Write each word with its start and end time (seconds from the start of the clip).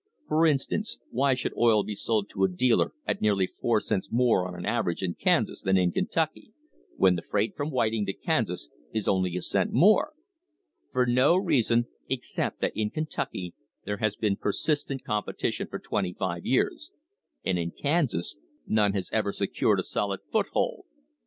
For 0.27 0.47
instance, 0.47 0.97
why 1.11 1.35
should 1.35 1.55
oil 1.55 1.83
be 1.83 1.93
sold 1.93 2.27
to 2.29 2.43
a 2.43 2.47
dealer 2.49 2.91
at 3.05 3.21
nearly 3.21 3.45
four 3.45 3.79
cents 3.79 4.09
more 4.11 4.47
on 4.47 4.55
an 4.55 4.65
aver 4.65 4.89
age 4.93 5.03
in 5.03 5.13
Kansas 5.13 5.61
than 5.61 5.77
in 5.77 5.91
Kentucky, 5.91 6.53
when 6.97 7.15
the 7.15 7.21
freight 7.21 7.55
from 7.55 7.69
Whiting 7.69 8.07
to 8.07 8.13
Kansas 8.13 8.67
is 8.91 9.07
only 9.07 9.37
a 9.37 9.43
cent 9.43 9.71
more? 9.73 10.13
For 10.91 11.05
no 11.05 11.37
reason 11.37 11.85
except 12.09 12.61
that 12.61 12.75
in 12.75 12.89
Kentucky 12.89 13.53
there 13.85 13.97
has 13.97 14.15
been 14.15 14.37
persistent 14.37 15.03
competition 15.03 15.67
for 15.67 15.77
twenty 15.77 16.15
five 16.15 16.47
years, 16.47 16.89
and 17.45 17.59
in 17.59 17.69
Kansas 17.69 18.37
none 18.65 18.93
has 18.93 19.07
ever 19.13 19.31
secured 19.31 19.79
a 19.79 19.83
solid 19.83 20.21
THE 20.21 20.31
PRICE 20.31 20.31
OF 20.31 20.35
OIL 20.35 20.43
foothold. 20.47 20.85